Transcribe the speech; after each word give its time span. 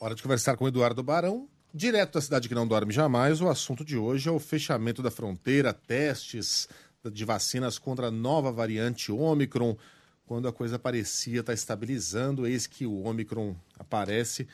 Hora 0.00 0.14
de 0.14 0.22
conversar 0.22 0.56
com 0.56 0.68
Eduardo 0.68 1.02
Barão, 1.02 1.48
direto 1.74 2.14
da 2.14 2.20
cidade 2.20 2.48
que 2.48 2.54
não 2.54 2.68
dorme 2.68 2.92
jamais. 2.92 3.40
O 3.40 3.48
assunto 3.48 3.84
de 3.84 3.96
hoje 3.96 4.28
é 4.28 4.32
o 4.32 4.38
fechamento 4.38 5.02
da 5.02 5.10
fronteira, 5.10 5.72
testes 5.72 6.68
de 7.12 7.24
vacinas 7.24 7.80
contra 7.80 8.06
a 8.06 8.10
nova 8.10 8.52
variante 8.52 9.10
Ômicron. 9.10 9.76
Quando 10.24 10.46
a 10.46 10.52
coisa 10.52 10.78
parecia 10.78 11.40
estar 11.40 11.52
estabilizando, 11.52 12.46
eis 12.46 12.64
que 12.64 12.86
o 12.86 13.02
Ômicron 13.02 13.56
aparece 13.76 14.46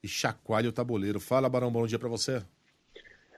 e 0.00 0.06
chacoalha 0.06 0.68
o 0.68 0.72
tabuleiro. 0.72 1.18
Fala, 1.18 1.48
Barão, 1.48 1.72
bom 1.72 1.84
dia 1.84 1.98
para 1.98 2.08
você. 2.08 2.40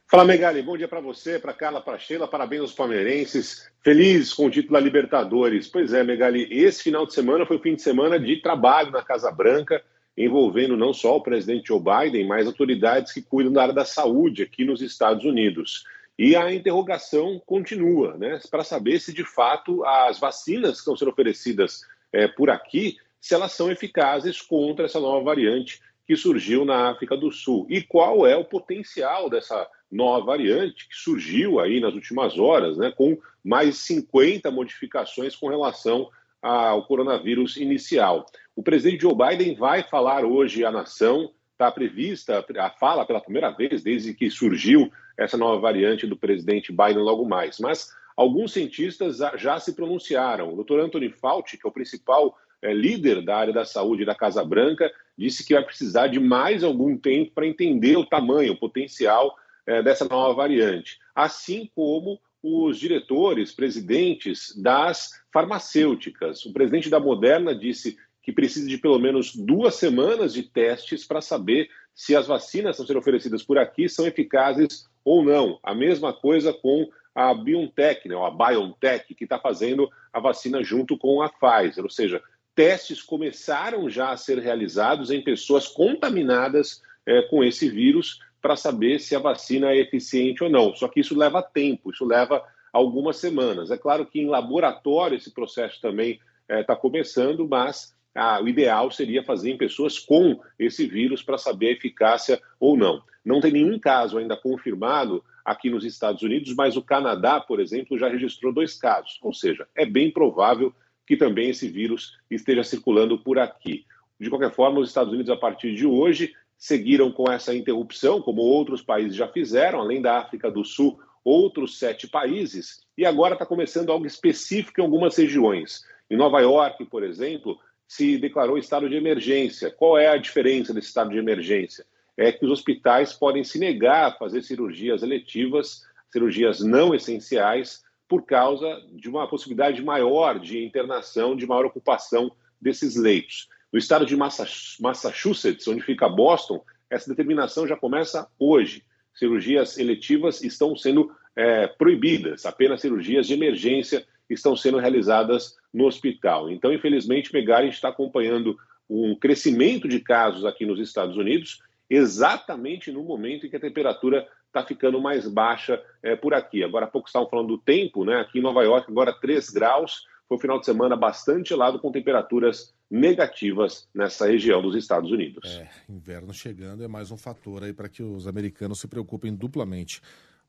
Fala, 0.06 0.26
Megali. 0.26 0.60
Bom 0.60 0.76
dia 0.76 0.88
para 0.88 1.00
você, 1.00 1.38
para 1.38 1.54
Carla, 1.54 1.80
para 1.80 1.98
Sheila. 1.98 2.28
Parabéns 2.28 2.60
aos 2.60 2.72
palmeirenses. 2.74 3.70
Feliz 3.82 4.34
com 4.34 4.48
o 4.48 4.50
título 4.50 4.74
da 4.74 4.80
Libertadores. 4.80 5.66
Pois 5.66 5.94
é, 5.94 6.04
Megali, 6.04 6.46
esse 6.50 6.82
final 6.82 7.06
de 7.06 7.14
semana 7.14 7.46
foi 7.46 7.56
o 7.56 7.62
fim 7.62 7.74
de 7.74 7.80
semana 7.80 8.20
de 8.20 8.36
trabalho 8.42 8.90
na 8.90 9.02
Casa 9.02 9.30
Branca, 9.30 9.82
envolvendo 10.18 10.76
não 10.76 10.92
só 10.92 11.16
o 11.16 11.22
presidente 11.22 11.68
Joe 11.68 11.80
Biden, 11.80 12.26
mas 12.26 12.46
autoridades 12.46 13.12
que 13.12 13.22
cuidam 13.22 13.52
da 13.52 13.62
área 13.62 13.74
da 13.74 13.84
saúde 13.84 14.42
aqui 14.42 14.64
nos 14.64 14.82
Estados 14.82 15.24
Unidos. 15.24 15.84
E 16.18 16.34
a 16.34 16.52
interrogação 16.52 17.40
continua, 17.46 18.16
né, 18.16 18.40
para 18.50 18.64
saber 18.64 18.98
se 18.98 19.14
de 19.14 19.24
fato 19.24 19.84
as 19.84 20.18
vacinas 20.18 20.72
que 20.72 20.78
estão 20.78 20.96
sendo 20.96 21.12
oferecidas 21.12 21.82
é, 22.12 22.26
por 22.26 22.50
aqui, 22.50 22.96
se 23.20 23.34
elas 23.34 23.52
são 23.52 23.70
eficazes 23.70 24.42
contra 24.42 24.86
essa 24.86 24.98
nova 24.98 25.24
variante 25.24 25.80
que 26.04 26.16
surgiu 26.16 26.64
na 26.64 26.90
África 26.90 27.16
do 27.16 27.30
Sul. 27.30 27.66
E 27.70 27.82
qual 27.82 28.26
é 28.26 28.34
o 28.34 28.44
potencial 28.44 29.30
dessa 29.30 29.68
nova 29.90 30.26
variante 30.26 30.88
que 30.88 30.96
surgiu 30.96 31.60
aí 31.60 31.78
nas 31.78 31.94
últimas 31.94 32.38
horas, 32.38 32.76
né, 32.76 32.92
com 32.96 33.16
mais 33.44 33.76
50 33.78 34.50
modificações 34.50 35.36
com 35.36 35.48
relação 35.48 36.10
ao 36.42 36.86
coronavírus 36.86 37.56
inicial. 37.56 38.26
O 38.58 38.62
presidente 38.64 39.02
Joe 39.02 39.14
Biden 39.14 39.54
vai 39.54 39.84
falar 39.84 40.24
hoje 40.24 40.64
à 40.64 40.72
nação, 40.72 41.30
está 41.52 41.70
prevista 41.70 42.44
a 42.58 42.70
fala 42.70 43.06
pela 43.06 43.20
primeira 43.20 43.50
vez 43.50 43.84
desde 43.84 44.12
que 44.12 44.28
surgiu 44.28 44.90
essa 45.16 45.36
nova 45.36 45.60
variante 45.60 46.08
do 46.08 46.16
presidente 46.16 46.72
Biden 46.72 46.98
logo 46.98 47.24
mais. 47.24 47.60
Mas 47.60 47.94
alguns 48.16 48.52
cientistas 48.52 49.18
já 49.36 49.60
se 49.60 49.76
pronunciaram. 49.76 50.52
O 50.52 50.64
Dr. 50.64 50.80
Anthony 50.80 51.08
Fauci, 51.08 51.56
que 51.56 51.64
é 51.64 51.70
o 51.70 51.72
principal 51.72 52.36
é, 52.60 52.74
líder 52.74 53.24
da 53.24 53.36
área 53.36 53.52
da 53.52 53.64
saúde 53.64 54.04
da 54.04 54.16
Casa 54.16 54.44
Branca, 54.44 54.90
disse 55.16 55.46
que 55.46 55.54
vai 55.54 55.62
precisar 55.62 56.08
de 56.08 56.18
mais 56.18 56.64
algum 56.64 56.98
tempo 56.98 57.30
para 57.36 57.46
entender 57.46 57.96
o 57.96 58.06
tamanho, 58.06 58.54
o 58.54 58.58
potencial 58.58 59.36
é, 59.68 59.84
dessa 59.84 60.04
nova 60.04 60.34
variante, 60.34 60.98
assim 61.14 61.70
como 61.76 62.18
os 62.42 62.76
diretores, 62.78 63.52
presidentes 63.52 64.52
das 64.60 65.22
farmacêuticas. 65.32 66.44
O 66.44 66.52
presidente 66.52 66.90
da 66.90 66.98
Moderna 66.98 67.54
disse 67.54 67.96
que 68.28 68.32
precisa 68.32 68.68
de 68.68 68.76
pelo 68.76 68.98
menos 68.98 69.34
duas 69.34 69.76
semanas 69.76 70.34
de 70.34 70.42
testes 70.42 71.02
para 71.06 71.22
saber 71.22 71.70
se 71.94 72.14
as 72.14 72.26
vacinas 72.26 72.76
que 72.76 72.82
estão 72.82 72.86
sendo 72.86 72.98
oferecidas 72.98 73.42
por 73.42 73.56
aqui 73.56 73.88
são 73.88 74.06
eficazes 74.06 74.86
ou 75.02 75.24
não. 75.24 75.58
A 75.62 75.74
mesma 75.74 76.12
coisa 76.12 76.52
com 76.52 76.90
a 77.14 77.32
BioNTech, 77.32 78.06
né, 78.06 78.14
a 78.14 78.30
BioNTech, 78.30 79.14
que 79.14 79.24
está 79.24 79.38
fazendo 79.38 79.88
a 80.12 80.20
vacina 80.20 80.62
junto 80.62 80.98
com 80.98 81.22
a 81.22 81.30
Pfizer. 81.30 81.82
Ou 81.82 81.88
seja, 81.88 82.22
testes 82.54 83.00
começaram 83.00 83.88
já 83.88 84.10
a 84.10 84.16
ser 84.18 84.38
realizados 84.40 85.10
em 85.10 85.24
pessoas 85.24 85.66
contaminadas 85.66 86.82
é, 87.06 87.22
com 87.22 87.42
esse 87.42 87.70
vírus 87.70 88.20
para 88.42 88.56
saber 88.56 89.00
se 89.00 89.16
a 89.16 89.20
vacina 89.20 89.70
é 89.70 89.78
eficiente 89.78 90.44
ou 90.44 90.50
não. 90.50 90.76
Só 90.76 90.86
que 90.86 91.00
isso 91.00 91.16
leva 91.16 91.40
tempo, 91.42 91.92
isso 91.92 92.04
leva 92.04 92.44
algumas 92.74 93.16
semanas. 93.16 93.70
É 93.70 93.78
claro 93.78 94.04
que 94.04 94.20
em 94.20 94.28
laboratório 94.28 95.16
esse 95.16 95.32
processo 95.32 95.80
também 95.80 96.20
está 96.46 96.74
é, 96.74 96.76
começando, 96.76 97.48
mas 97.48 97.96
ah, 98.18 98.42
o 98.42 98.48
ideal 98.48 98.90
seria 98.90 99.22
fazer 99.22 99.50
em 99.50 99.56
pessoas 99.56 99.98
com 99.98 100.40
esse 100.58 100.86
vírus 100.86 101.22
para 101.22 101.38
saber 101.38 101.68
a 101.68 101.72
eficácia 101.72 102.40
ou 102.58 102.76
não. 102.76 103.02
Não 103.24 103.40
tem 103.40 103.52
nenhum 103.52 103.78
caso 103.78 104.18
ainda 104.18 104.36
confirmado 104.36 105.22
aqui 105.44 105.70
nos 105.70 105.84
Estados 105.84 106.22
Unidos, 106.22 106.54
mas 106.54 106.76
o 106.76 106.82
Canadá, 106.82 107.40
por 107.40 107.60
exemplo, 107.60 107.98
já 107.98 108.08
registrou 108.08 108.52
dois 108.52 108.78
casos. 108.78 109.18
Ou 109.22 109.32
seja, 109.32 109.66
é 109.76 109.86
bem 109.86 110.10
provável 110.10 110.74
que 111.06 111.16
também 111.16 111.50
esse 111.50 111.68
vírus 111.68 112.18
esteja 112.30 112.64
circulando 112.64 113.18
por 113.18 113.38
aqui. 113.38 113.86
De 114.20 114.28
qualquer 114.28 114.52
forma, 114.52 114.80
os 114.80 114.88
Estados 114.88 115.12
Unidos, 115.12 115.30
a 115.30 115.36
partir 115.36 115.74
de 115.74 115.86
hoje, 115.86 116.34
seguiram 116.58 117.12
com 117.12 117.30
essa 117.30 117.54
interrupção, 117.54 118.20
como 118.20 118.42
outros 118.42 118.82
países 118.82 119.16
já 119.16 119.28
fizeram, 119.28 119.80
além 119.80 120.02
da 120.02 120.18
África 120.18 120.50
do 120.50 120.64
Sul, 120.64 120.98
outros 121.24 121.78
sete 121.78 122.08
países, 122.08 122.84
e 122.96 123.06
agora 123.06 123.34
está 123.34 123.46
começando 123.46 123.92
algo 123.92 124.06
específico 124.06 124.80
em 124.80 124.84
algumas 124.84 125.16
regiões. 125.16 125.84
Em 126.10 126.16
Nova 126.16 126.40
York, 126.40 126.84
por 126.86 127.04
exemplo, 127.04 127.58
se 127.88 128.18
declarou 128.18 128.58
estado 128.58 128.88
de 128.88 128.94
emergência. 128.94 129.70
Qual 129.70 129.96
é 129.96 130.08
a 130.08 130.18
diferença 130.18 130.74
desse 130.74 130.88
estado 130.88 131.10
de 131.10 131.16
emergência? 131.16 131.86
É 132.16 132.30
que 132.30 132.44
os 132.44 132.50
hospitais 132.50 133.14
podem 133.14 133.42
se 133.42 133.58
negar 133.58 134.08
a 134.08 134.12
fazer 134.12 134.42
cirurgias 134.42 135.02
eletivas, 135.02 135.86
cirurgias 136.12 136.60
não 136.60 136.94
essenciais, 136.94 137.82
por 138.06 138.24
causa 138.24 138.82
de 138.92 139.08
uma 139.08 139.28
possibilidade 139.28 139.82
maior 139.82 140.38
de 140.38 140.62
internação, 140.62 141.34
de 141.34 141.46
maior 141.46 141.64
ocupação 141.64 142.30
desses 142.60 142.94
leitos. 142.94 143.48
No 143.72 143.78
estado 143.78 144.04
de 144.04 144.16
Massachusetts, 144.16 145.66
onde 145.68 145.82
fica 145.82 146.08
Boston, 146.08 146.62
essa 146.90 147.08
determinação 147.08 147.66
já 147.66 147.76
começa 147.76 148.28
hoje. 148.38 148.82
Cirurgias 149.14 149.78
eletivas 149.78 150.42
estão 150.42 150.76
sendo 150.76 151.10
é, 151.36 151.66
proibidas, 151.66 152.46
apenas 152.46 152.80
cirurgias 152.80 153.26
de 153.26 153.34
emergência 153.34 154.06
estão 154.34 154.56
sendo 154.56 154.78
realizadas 154.78 155.56
no 155.72 155.86
hospital. 155.86 156.50
Então, 156.50 156.72
infelizmente, 156.72 157.32
Megari 157.32 157.68
está 157.68 157.88
acompanhando 157.88 158.56
um 158.88 159.14
crescimento 159.14 159.86
de 159.88 160.00
casos 160.00 160.44
aqui 160.44 160.64
nos 160.64 160.80
Estados 160.80 161.16
Unidos, 161.16 161.62
exatamente 161.90 162.90
no 162.90 163.02
momento 163.02 163.46
em 163.46 163.50
que 163.50 163.56
a 163.56 163.60
temperatura 163.60 164.26
está 164.46 164.64
ficando 164.64 165.00
mais 165.00 165.28
baixa 165.28 165.82
é, 166.02 166.16
por 166.16 166.34
aqui. 166.34 166.64
Agora 166.64 166.86
há 166.86 166.88
pouco 166.88 167.08
estavam 167.08 167.28
falando 167.28 167.48
do 167.48 167.58
tempo, 167.58 168.04
né? 168.04 168.20
Aqui 168.20 168.38
em 168.38 168.42
Nova 168.42 168.62
York, 168.62 168.90
agora 168.90 169.12
3 169.12 169.50
graus. 169.50 170.06
Foi 170.26 170.36
um 170.36 170.40
final 170.40 170.58
de 170.58 170.66
semana 170.66 170.96
bastante 170.96 171.50
gelado, 171.50 171.78
com 171.78 171.90
temperaturas 171.90 172.74
negativas 172.90 173.88
nessa 173.94 174.26
região 174.26 174.60
dos 174.62 174.74
Estados 174.74 175.10
Unidos. 175.10 175.50
É, 175.50 175.68
inverno 175.88 176.32
chegando 176.32 176.82
é 176.82 176.88
mais 176.88 177.10
um 177.10 177.16
fator 177.16 177.62
aí 177.62 177.72
para 177.72 177.88
que 177.88 178.02
os 178.02 178.26
americanos 178.26 178.80
se 178.80 178.88
preocupem 178.88 179.34
duplamente. 179.34 180.02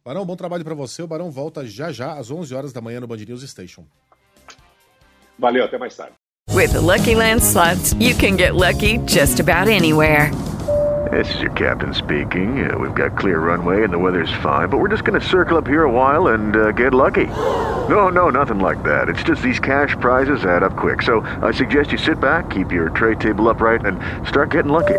Barão, 0.10 0.26
bom 0.26 0.36
trabalho 0.36 0.64
para 0.64 0.74
você. 0.74 1.04
O 1.04 1.08
Barão 1.08 1.30
volta 1.30 1.64
já 1.68 1.92
já 1.92 2.14
às 2.14 2.32
11 2.32 2.56
horas 2.56 2.74
da 2.74 2.82
manhã 2.82 3.00
no 3.00 3.06
Band 3.06 3.18
News 3.28 3.48
Station. 3.48 3.86
Valeu, 5.38 5.64
até 5.64 5.78
mais 5.78 5.96
tarde. 5.96 6.14
With 6.52 6.72
the 6.72 6.80
Lucky 6.80 7.14
Land 7.14 7.44
slots, 7.44 7.94
you 8.00 8.16
can 8.16 8.36
get 8.36 8.56
lucky 8.56 8.98
just 9.06 9.40
about 9.40 9.70
anywhere. 9.70 10.32
This 11.12 11.30
is 11.36 11.42
your 11.42 11.52
captain 11.52 11.94
speaking. 11.94 12.68
Uh, 12.68 12.76
we've 12.80 12.96
got 12.96 13.20
clear 13.20 13.38
runway 13.38 13.84
and 13.84 13.94
the 13.94 14.00
weather's 14.00 14.32
fine, 14.42 14.68
but 14.68 14.80
we're 14.80 14.90
just 14.90 15.06
going 15.06 15.14
to 15.14 15.24
circle 15.24 15.60
up 15.60 15.68
here 15.68 15.84
a 15.84 15.92
while 15.92 16.34
and 16.34 16.56
uh, 16.56 16.72
get 16.72 16.92
lucky. 16.92 17.28
No, 17.88 18.10
no, 18.10 18.32
nothing 18.32 18.58
like 18.58 18.82
that. 18.82 19.10
It's 19.10 19.22
just 19.22 19.44
these 19.44 19.60
cash 19.60 19.96
prizes 20.02 20.44
add 20.44 20.64
up 20.64 20.76
quick. 20.76 21.04
So 21.04 21.22
I 21.44 21.52
suggest 21.52 21.92
you 21.92 22.00
sit 22.00 22.20
back, 22.20 22.50
keep 22.50 22.72
your 22.72 22.90
tray 22.90 23.14
table 23.14 23.48
upright, 23.48 23.86
and 23.86 24.00
start 24.28 24.50
getting 24.50 24.72
lucky. 24.72 24.98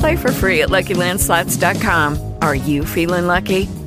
Play 0.00 0.16
for 0.16 0.32
free 0.32 0.62
at 0.62 0.70
LuckyLandSlots.com. 0.70 2.34
Are 2.42 2.56
you 2.56 2.84
feeling 2.84 3.28
lucky? 3.28 3.68